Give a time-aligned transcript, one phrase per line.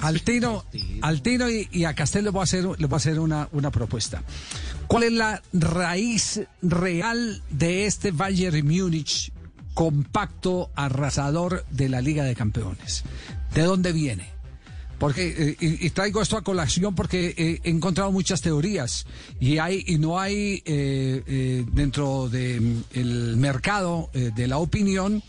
[0.00, 0.64] al Tino,
[1.02, 3.48] al Tino y, y a Castel les voy a hacer, les voy a hacer una,
[3.52, 4.22] una propuesta.
[4.86, 9.32] ¿Cuál es la raíz real de este Bayern Múnich
[9.74, 13.04] compacto, arrasador de la Liga de Campeones?
[13.54, 14.30] ¿De dónde viene?
[14.98, 19.06] Porque, eh, y, y traigo esto a colación porque eh, he encontrado muchas teorías
[19.38, 25.22] y hay y no hay eh, eh, dentro del mercado eh, de la opinión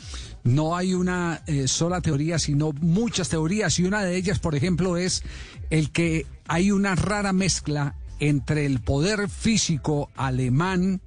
[0.44, 4.98] no hay una eh, sola teoría, sino muchas teorías y una de ellas, por ejemplo,
[4.98, 5.24] es
[5.70, 11.02] el que hay una rara mezcla entre el poder físico alemán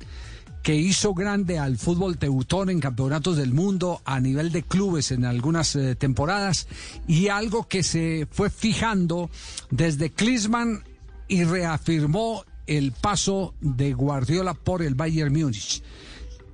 [0.62, 5.24] que hizo grande al fútbol teutón en campeonatos del mundo a nivel de clubes en
[5.24, 6.68] algunas eh, temporadas
[7.08, 9.28] y algo que se fue fijando
[9.70, 10.84] desde Klinsmann
[11.26, 15.82] y reafirmó el paso de Guardiola por el Bayern Múnich.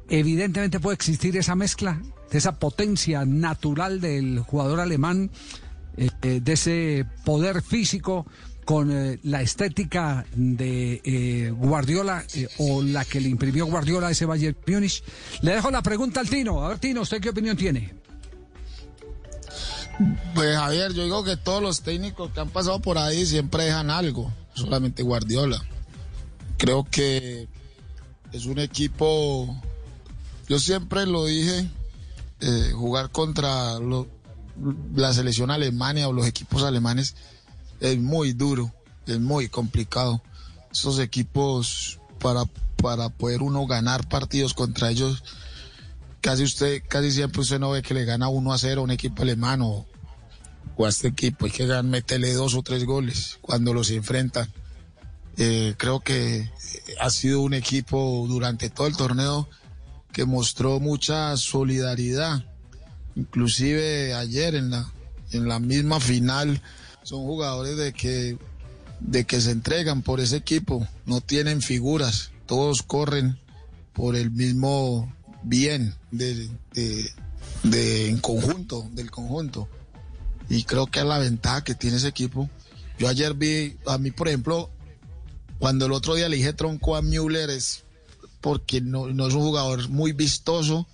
[0.08, 2.00] Evidentemente puede existir esa mezcla,
[2.30, 5.30] de esa potencia natural del jugador alemán,
[5.96, 8.26] eh, de ese poder físico
[8.68, 12.22] con eh, la estética de eh, Guardiola
[12.58, 15.02] o la que le imprimió Guardiola a ese Bayern Múnich.
[15.40, 16.62] Le dejo la pregunta al Tino.
[16.62, 17.94] A ver, Tino, ¿usted qué opinión tiene?
[20.34, 23.90] Pues Javier, yo digo que todos los técnicos que han pasado por ahí siempre dejan
[23.90, 25.60] algo, solamente Guardiola.
[26.58, 27.48] Creo que
[28.32, 29.60] es un equipo,
[30.46, 31.68] yo siempre lo dije,
[32.40, 33.78] eh, jugar contra
[34.94, 37.14] la selección alemania o los equipos alemanes
[37.80, 38.72] es muy duro,
[39.06, 40.22] es muy complicado.
[40.72, 42.44] Esos equipos para,
[42.82, 45.22] para poder uno ganar partidos contra ellos
[46.20, 48.90] casi usted, casi siempre usted no ve que le gana 1 a 0 a un
[48.90, 49.86] equipo alemán o,
[50.78, 51.46] a este equipo.
[51.46, 54.50] Hay que meterle dos o tres goles cuando los enfrentan.
[55.36, 56.50] Eh, creo que
[57.00, 59.48] ha sido un equipo durante todo el torneo
[60.12, 62.44] que mostró mucha solidaridad.
[63.16, 64.92] Inclusive ayer en la,
[65.32, 66.60] en la misma final
[67.02, 68.38] son jugadores de que,
[69.00, 70.86] de que se entregan por ese equipo.
[71.06, 72.30] No tienen figuras.
[72.46, 73.38] Todos corren
[73.92, 77.12] por el mismo bien de, de-
[78.08, 79.68] en conjunto, del conjunto.
[80.48, 82.48] Y creo que es la ventaja que tiene ese equipo.
[82.98, 84.70] Yo ayer vi, a mí por ejemplo,
[85.58, 87.84] cuando el otro día le dije tronco a Müller es
[88.40, 90.86] porque no, no es un jugador muy vistoso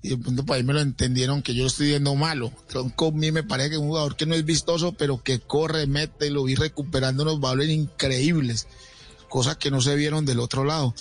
[0.00, 2.52] y de pronto para ahí me lo entendieron que yo lo estoy viendo malo.
[2.68, 5.40] Tronco a mí me parece que es un jugador que no es vistoso, pero que
[5.40, 8.68] corre, mete, lo vi recuperando unos valores increíbles,
[9.28, 10.94] cosas que no se vieron del otro lado.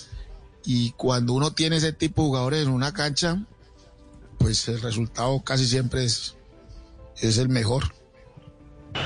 [0.65, 3.45] Y cuando uno tiene ese tipo de jugadores en una cancha,
[4.39, 6.35] pues el resultado casi siempre es,
[7.17, 7.93] es el mejor.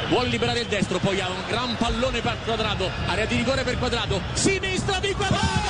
[0.09, 2.89] Vuol liberare il destro, poi ha un gran pallone per quadrato.
[3.07, 4.21] Area di rigore per quadrato.
[4.33, 5.60] Sinistra di quadrato!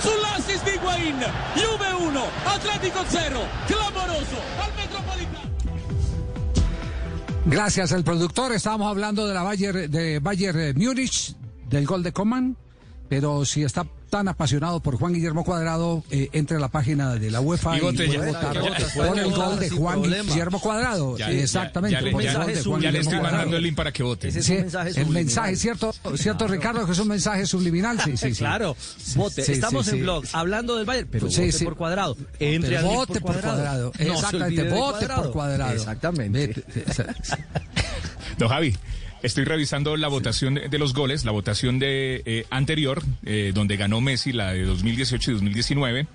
[0.00, 1.18] Sull'assist di Higuain.
[1.54, 3.40] Juve 1, Atletico 0.
[3.66, 5.50] Clamoroso al Metropolitano.
[7.44, 8.52] Gracias al productor.
[8.52, 11.34] Estábamos hablando de la Bayern, de Bayern eh, Múnich,
[11.68, 12.56] del gol de Coman.
[13.08, 17.30] Pero si está tan apasionado por Juan Guillermo Cuadrado, eh, entre a la página de
[17.30, 18.24] la UEFA Y vote puede ya.
[18.26, 18.56] votar
[18.94, 20.28] por el gol de Juan problema.
[20.32, 21.18] Guillermo Cuadrado.
[21.18, 21.94] Ya, Exactamente.
[21.96, 23.36] Ya, ya, por el gol de Juan ya le estoy Cuadrado.
[23.36, 24.28] mandando el link para que vote.
[24.28, 28.00] Ese es Sí, mensaje el mensaje, ¿cierto, cierto Ricardo, que es un mensaje subliminal?
[28.00, 28.38] Sí, sí, sí.
[28.38, 28.76] Claro,
[29.16, 29.42] vote.
[29.42, 30.02] Sí, Estamos sí, en sí.
[30.02, 31.64] blog hablando del Bayern, pero Sí, vote sí.
[31.64, 32.16] por cuadrado.
[32.38, 33.92] Entre Pero vote por cuadrado.
[33.98, 35.72] No se Exactamente, vote por cuadrado.
[35.74, 36.64] Exactamente.
[38.38, 38.76] Don Javi,
[39.22, 43.76] estoy revisando la votación de, de los goles, la votación de eh, anterior, eh, donde
[43.76, 46.06] ganó Messi, la de 2018 y 2019.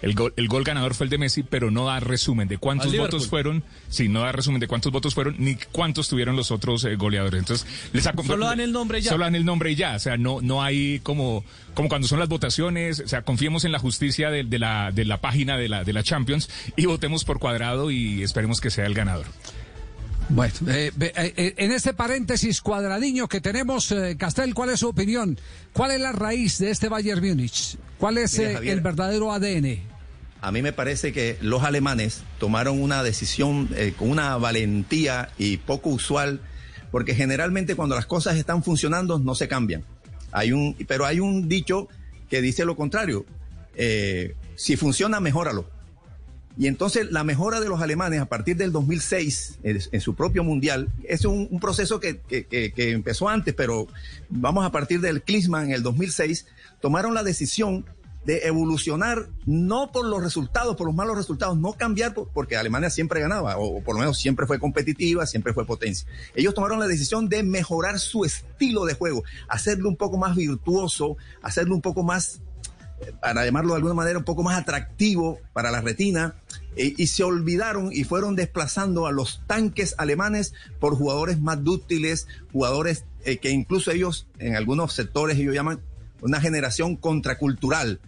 [0.00, 2.96] El gol, el gol ganador fue el de Messi, pero no da resumen de cuántos
[2.96, 6.84] votos fueron, sí, no da resumen de cuántos votos fueron, ni cuántos tuvieron los otros
[6.84, 7.40] eh, goleadores.
[7.40, 9.10] Entonces, les Solo dan el nombre y ya.
[9.10, 12.18] Solo dan el nombre y ya, o sea, no, no hay como, como cuando son
[12.18, 15.68] las votaciones, o sea, confiemos en la justicia de, de la, de la página de
[15.68, 19.26] la, de la Champions y votemos por cuadrado y esperemos que sea el ganador.
[20.30, 24.88] Bueno, eh, eh, eh, en este paréntesis cuadradiño que tenemos, eh, Castel, ¿cuál es su
[24.88, 25.38] opinión?
[25.72, 27.76] ¿Cuál es la raíz de este Bayern Múnich?
[27.98, 28.74] ¿Cuál es eh, Javier.
[28.74, 29.80] el verdadero ADN?
[30.40, 35.88] A mí me parece que los alemanes tomaron una decisión con una valentía y poco
[35.88, 36.40] usual,
[36.92, 39.84] porque generalmente cuando las cosas están funcionando no se cambian.
[40.30, 41.88] Hay un, pero hay un dicho
[42.30, 43.26] que dice lo contrario.
[44.54, 45.68] si funciona, mejóralo.
[46.58, 50.88] Y entonces la mejora de los alemanes a partir del 2006 en, su propio mundial
[51.04, 53.86] es un, proceso que, que- que- empezó antes, pero
[54.28, 56.46] vamos a partir del Klinsmann en el 2006,
[56.80, 57.84] tomaron la decisión
[58.24, 62.90] de evolucionar no por los resultados, por los malos resultados, no cambiar por- porque Alemania
[62.90, 66.06] siempre ganaba, o, o por lo menos siempre fue competitiva, siempre fue potencia.
[66.34, 71.16] Ellos tomaron la decisión de mejorar su estilo de juego, hacerlo un poco más virtuoso,
[71.40, 72.40] hacerlo un poco más
[73.20, 76.34] para llamarlo de alguna manera, un poco más atractivo para la retina.
[76.76, 82.28] eh, y se olvidaron y fueron desplazando a los tanques alemanes por jugadores más dúctiles,
[82.52, 85.80] jugadores eh, que incluso ellos, en algunos sectores, ellos llaman
[86.20, 88.00] una generación contracultural.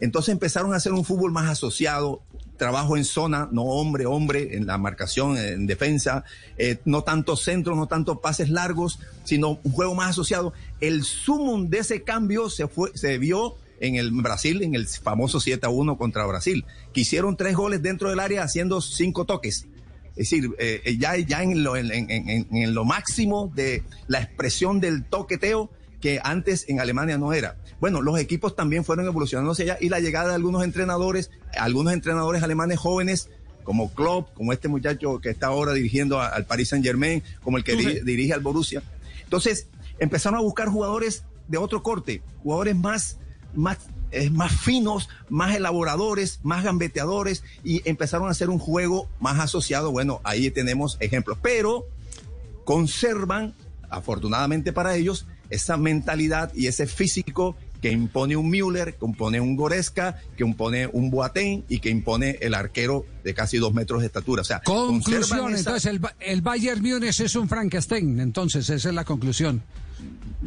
[0.00, 2.22] Entonces empezaron a hacer un fútbol más asociado,
[2.56, 6.24] trabajo en zona, no hombre, hombre, en la marcación, en defensa,
[6.56, 10.52] eh, no tanto centro, no tanto pases largos, sino un juego más asociado.
[10.80, 15.40] El sumum de ese cambio se, fue, se vio en el Brasil, en el famoso
[15.40, 19.66] 7 a 1 contra Brasil, que hicieron tres goles dentro del área haciendo cinco toques.
[20.16, 24.20] Es decir, eh, ya, ya en, lo, en, en, en, en lo máximo de la
[24.20, 25.70] expresión del toqueteo
[26.00, 27.56] que antes en Alemania no era.
[27.80, 31.92] Bueno, los equipos también fueron evolucionando hacia allá y la llegada de algunos entrenadores, algunos
[31.92, 33.28] entrenadores alemanes jóvenes,
[33.62, 37.58] como Klopp, como este muchacho que está ahora dirigiendo a- al Paris Saint Germain, como
[37.58, 38.82] el que di- dirige al Borussia.
[39.24, 39.68] Entonces,
[40.00, 43.18] empezaron a buscar jugadores de otro corte, jugadores más,
[43.54, 43.78] más,
[44.10, 49.90] eh, más finos, más elaboradores, más gambeteadores, y empezaron a hacer un juego más asociado.
[49.92, 51.86] Bueno, ahí tenemos ejemplos, pero
[52.64, 53.54] conservan,
[53.90, 59.54] afortunadamente para ellos, esa mentalidad y ese físico que impone un Müller, que impone un
[59.56, 64.06] Goretzka, que impone un Boateng y que impone el arquero de casi dos metros de
[64.06, 64.42] estatura.
[64.42, 68.94] O sea, Conclusión, esa- entonces el, el Bayern Múnich es un Frankenstein, entonces esa es
[68.94, 69.62] la conclusión.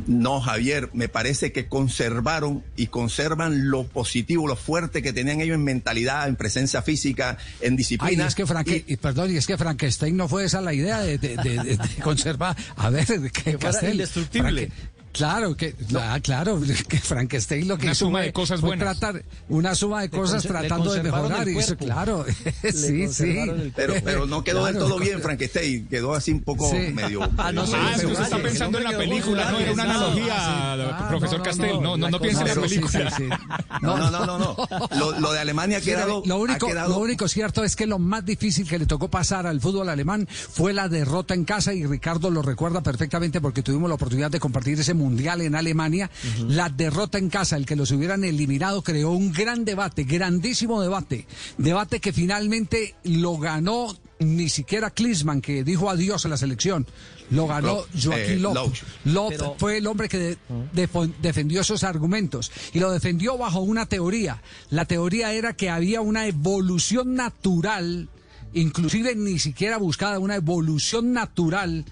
[0.07, 5.55] No, Javier, me parece que conservaron y conservan lo positivo, lo fuerte que tenían ellos
[5.55, 8.25] en mentalidad, en presencia física, en Ay, disciplina.
[8.25, 11.17] es que Franke- y, perdón, y es que Frankenstein no fue esa la idea de,
[11.17, 12.55] de- de- de- de conservar.
[12.77, 14.69] A ver, que Castel, indestructible.
[14.69, 18.59] Franke- Claro, que, ah, claro, que Frankenstein lo que Una hizo suma fue- de cosas
[18.61, 18.97] fue buenas.
[18.99, 22.25] tratar una suma de cosas le tratando de mejorar el y eso, claro,
[22.63, 23.35] Le sí, sí.
[23.75, 25.87] pero, pero no quedó del todo bien, Frankenstein.
[25.87, 26.77] Quedó así un poco Sí.
[26.93, 27.21] medio.
[27.37, 29.83] Ah, no Ah, es que pero usted está pensando en la película, no era una
[29.83, 30.33] analogía,
[30.73, 31.81] Ah, profesor Castel.
[31.81, 33.11] no, No, no, piense en la película.
[33.11, 33.29] sí, sí.
[33.81, 34.55] No, no, no, no, no.
[34.97, 36.23] Lo, lo de Alemania ha quedado.
[36.25, 39.09] lo, único, ha quedado lo único cierto es que lo más difícil que le tocó
[39.09, 43.61] pasar al fútbol alemán fue la derrota en casa y Ricardo lo recuerda perfectamente porque
[43.61, 46.09] tuvimos la oportunidad de compartir ese mundial en Alemania.
[46.47, 51.25] La derrota en casa, el que los hubieran eliminado, creó un gran debate, grandísimo debate.
[51.57, 56.85] Debate que finalmente lo ganó ni siquiera Klinsmann, que dijo adiós a la selección.
[57.31, 58.77] Lo ganó Loh, Joaquín eh.
[59.05, 60.17] Loh Pero- fue el hombre que
[60.73, 64.41] de- defendió esos argumentos y lo defendió bajo una teoría.
[64.69, 68.09] La teoría era que había una evolución natural,
[68.53, 71.85] inclusive ni siquiera buscada, una evolución natural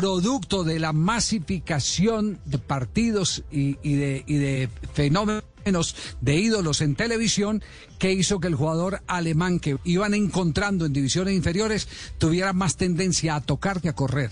[0.00, 6.96] producto de la masificación de partidos y, y de, y de fenómenos de ídolos en
[6.96, 7.62] televisión
[7.98, 11.86] que hizo que el jugador alemán que iban encontrando en divisiones inferiores
[12.18, 14.30] tuviera más tendencia a tocar que a correr.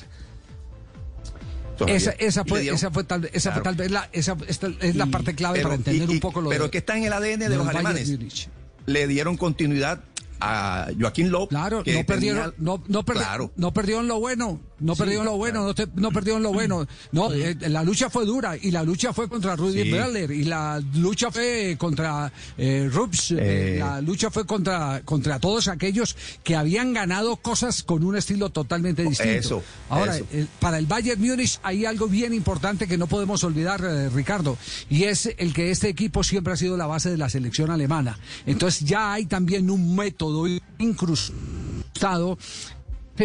[1.86, 5.06] Esa, esa fue, esa fue tal, esa fue tal vez la, esa, esta es la
[5.06, 7.04] parte clave Pero- para entender y- y- un poco lo Pero de, que está en
[7.04, 8.48] el ADN de lo los alemanes.
[8.86, 10.02] Le dieron continuidad
[10.40, 11.48] a Joaquín Lowe.
[11.48, 13.52] Claro, no perdieron, tenía- no, no, perdi- Claro.
[13.56, 16.86] no perdieron lo bueno, no perdieron lo bueno, no, te- no perdieron lo bueno.
[17.12, 19.88] No, eh, la lucha fue dura y la lucha fue contra Rudy Sí.
[20.32, 23.76] Y la lucha fue contra eh, Rups, eh, Eh.
[23.78, 29.02] la lucha fue contra contra todos aquellos que habían ganado cosas con un estilo totalmente
[29.04, 29.32] distinto.
[29.32, 30.26] Eso, Ahora, eso.
[30.60, 34.56] para el Bayern Múnich hay algo bien importante que no podemos olvidar, eh, Ricardo,
[34.90, 38.18] y es el que este equipo siempre ha sido la base de la selección alemana.
[38.46, 40.46] Entonces ya hay también un método
[40.78, 42.38] incrustado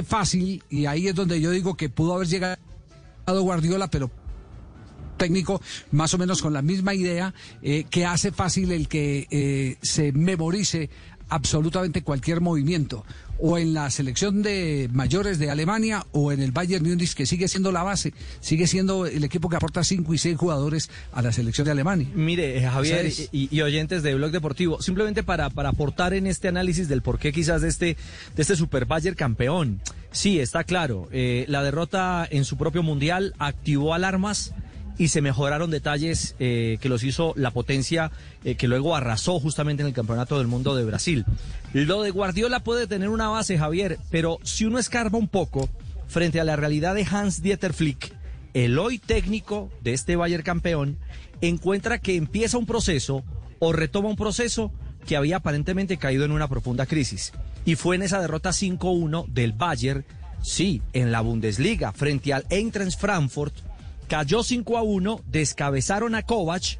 [0.04, 2.58] fácil, y ahí es donde yo digo que pudo haber llegado
[3.26, 4.10] Guardiola, pero
[5.18, 9.78] técnico más o menos con la misma idea eh, que hace fácil el que eh,
[9.82, 10.90] se memorice
[11.30, 13.04] absolutamente cualquier movimiento
[13.40, 17.48] o en la selección de mayores de Alemania o en el Bayern Múnich que sigue
[17.48, 21.32] siendo la base, sigue siendo el equipo que aporta cinco y seis jugadores a la
[21.32, 22.08] selección de Alemania.
[22.16, 23.30] Mire, eh, Javier Esa es.
[23.32, 27.32] y, y oyentes de Blog Deportivo, simplemente para, para aportar en este análisis del porqué
[27.32, 27.98] quizás de este,
[28.36, 29.82] de este Super Bayern campeón.
[30.12, 34.54] Sí, está claro, eh, la derrota en su propio mundial activó alarmas
[34.98, 38.12] y se mejoraron detalles eh, que los hizo la potencia
[38.44, 41.26] eh, que luego arrasó justamente en el Campeonato del Mundo de Brasil.
[41.74, 45.70] Lo de Guardiola puede tener una base, Javier, pero si uno escarba un poco
[46.08, 48.14] frente a la realidad de Hans Dieter Flick,
[48.54, 50.98] el hoy técnico de este Bayern campeón
[51.42, 53.24] encuentra que empieza un proceso
[53.60, 54.72] o retoma un proceso
[55.06, 57.34] que había aparentemente caído en una profunda crisis.
[57.66, 60.06] Y fue en esa derrota 5-1 del Bayern,
[60.42, 63.54] sí, en la Bundesliga, frente al Eintracht Frankfurt,
[64.08, 66.80] cayó 5-1, descabezaron a Kovac,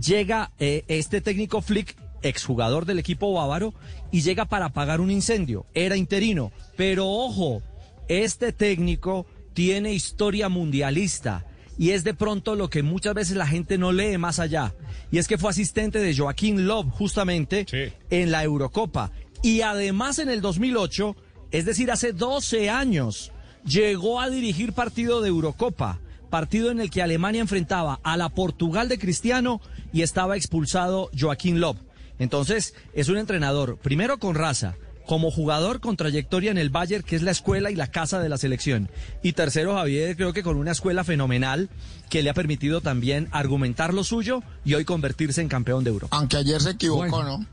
[0.00, 3.74] llega eh, este técnico Flick, exjugador del equipo bávaro,
[4.10, 5.66] y llega para apagar un incendio.
[5.74, 7.62] Era interino, pero ojo,
[8.08, 11.46] este técnico tiene historia mundialista.
[11.78, 14.74] y es de pronto lo que muchas veces la gente no lee más allá.
[15.10, 17.92] Y es que fue asistente de Joaquín Love justamente Sí.
[18.10, 19.10] en la Eurocopa.
[19.42, 21.16] Y además en el 2008,
[21.50, 23.32] es decir, hace 12 años,
[23.64, 25.98] llegó a dirigir partido de Eurocopa,
[26.32, 29.60] partido en el que Alemania enfrentaba a la Portugal de Cristiano
[29.92, 31.76] y estaba expulsado Joaquín Love.
[32.18, 37.16] Entonces, es un entrenador, primero con raza, como jugador con trayectoria en el Bayern, que
[37.16, 38.88] es la escuela y la casa de la selección.
[39.22, 41.68] Y tercero, Javier, creo que con una escuela fenomenal
[42.08, 46.16] que le ha permitido también argumentar lo suyo y hoy convertirse en campeón de Europa.
[46.16, 47.38] Aunque ayer se equivocó, Bueno.
[47.40, 47.46] ¿no?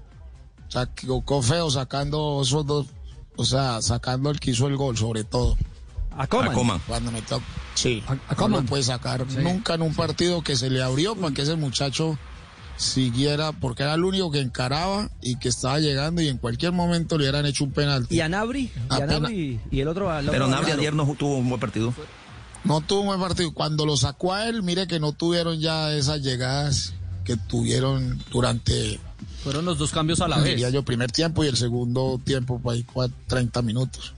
[0.69, 2.87] Se equivocó feo sacando esos dos,
[3.35, 5.57] o sea, sacando el que hizo el gol, sobre todo.
[6.17, 6.49] A Coman.
[6.49, 6.79] A Coman.
[6.87, 7.43] Cuando me toca.
[7.75, 9.37] Sí, A- a no lo puede sacar Sí.
[9.41, 12.17] nunca en un partido que se le abrió para que ese muchacho
[12.77, 17.17] siguiera, porque era el único que encaraba y que estaba llegando y en cualquier momento
[17.17, 18.15] le hubieran hecho un penalti.
[18.15, 20.11] Y a Nabri, y, a Apenas- Nabri, y el otro...
[20.11, 21.93] el otro Pero Nabri ayer no tuvo un buen partido.
[22.63, 23.53] No tuvo un buen partido.
[23.53, 26.93] Cuando lo sacó a él, mire que no tuvieron ya esas llegadas
[27.25, 28.99] que tuvieron durante,
[29.43, 30.45] Fueron los dos cambios a la vez.
[30.55, 34.13] diría yo, primer tiempo y el segundo tiempo, ahí, cua- 30 minutos.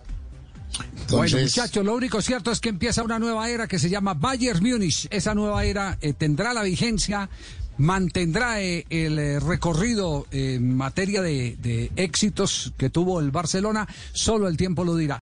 [1.18, 4.64] Bueno, muchachos, lo único cierto es que empieza una nueva era que se llama Bayern
[4.64, 5.08] Múnich.
[5.10, 7.30] Esa nueva era eh, tendrá la vigencia,
[7.78, 14.48] mantendrá eh, el eh, recorrido en materia de, de éxitos que tuvo el Barcelona, solo
[14.48, 15.20] el tiempo lo dirá.